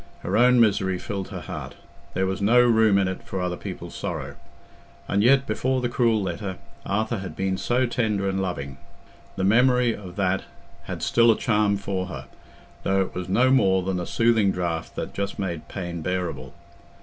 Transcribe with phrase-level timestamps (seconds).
[0.21, 4.35] Her own misery filled her heart—there was no room in it for other people's sorrow.
[5.07, 8.77] And yet, before the cruel letter, Arthur had been so tender and loving.
[9.35, 10.45] The memory of that
[10.85, 12.25] had still a charm for her,
[12.81, 16.55] though it was no more than a soothing draught that just made pain bearable.